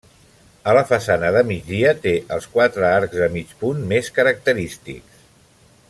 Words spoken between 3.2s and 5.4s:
de mig punt més característics.